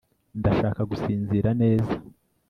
ndashaka 0.39 0.81
gusinzira 0.91 1.49
neza 1.61 1.91